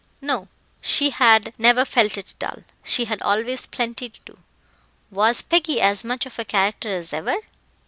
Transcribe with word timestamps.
No, 0.19 0.47
she 0.81 1.11
had 1.11 1.53
never 1.59 1.85
felt 1.85 2.17
it 2.17 2.33
dull; 2.39 2.63
she 2.83 3.05
had 3.05 3.21
always 3.21 3.67
plenty 3.67 4.09
to 4.09 4.19
do. 4.25 4.39
Was 5.11 5.43
Peggy 5.43 5.79
as 5.79 6.03
much 6.03 6.25
of 6.25 6.39
a 6.39 6.43
character 6.43 6.89
as 6.95 7.13
ever? 7.13 7.35